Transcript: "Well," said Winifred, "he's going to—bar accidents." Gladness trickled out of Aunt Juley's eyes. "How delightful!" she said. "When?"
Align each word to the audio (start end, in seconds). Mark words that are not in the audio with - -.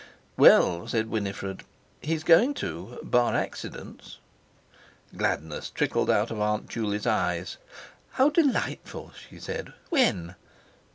"Well," 0.35 0.87
said 0.87 1.11
Winifred, 1.11 1.61
"he's 2.01 2.23
going 2.23 2.55
to—bar 2.55 3.35
accidents." 3.35 4.17
Gladness 5.15 5.69
trickled 5.69 6.09
out 6.09 6.31
of 6.31 6.39
Aunt 6.41 6.67
Juley's 6.67 7.05
eyes. 7.05 7.57
"How 8.13 8.31
delightful!" 8.31 9.11
she 9.29 9.39
said. 9.39 9.73
"When?" 9.91 10.33